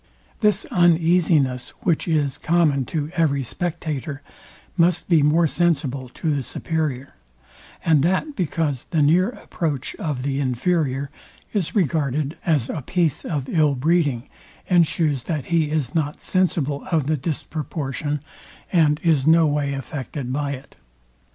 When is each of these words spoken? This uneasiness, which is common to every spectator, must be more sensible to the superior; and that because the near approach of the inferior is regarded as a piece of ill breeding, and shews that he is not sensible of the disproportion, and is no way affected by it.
This 0.39 0.65
uneasiness, 0.71 1.69
which 1.81 2.07
is 2.07 2.39
common 2.39 2.85
to 2.85 3.11
every 3.15 3.43
spectator, 3.43 4.23
must 4.75 5.07
be 5.07 5.21
more 5.21 5.45
sensible 5.45 6.09
to 6.15 6.33
the 6.35 6.41
superior; 6.41 7.13
and 7.85 8.01
that 8.01 8.35
because 8.35 8.85
the 8.89 9.03
near 9.03 9.29
approach 9.29 9.93
of 9.97 10.23
the 10.23 10.39
inferior 10.39 11.11
is 11.53 11.75
regarded 11.75 12.35
as 12.47 12.67
a 12.67 12.81
piece 12.81 13.23
of 13.23 13.47
ill 13.47 13.75
breeding, 13.75 14.27
and 14.67 14.87
shews 14.87 15.25
that 15.25 15.45
he 15.53 15.69
is 15.69 15.93
not 15.93 16.19
sensible 16.19 16.83
of 16.91 17.05
the 17.05 17.15
disproportion, 17.15 18.21
and 18.73 18.99
is 19.03 19.27
no 19.27 19.45
way 19.45 19.71
affected 19.75 20.33
by 20.33 20.53
it. 20.53 20.77